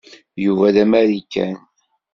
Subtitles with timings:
[0.43, 1.57] Yuba d amarikan.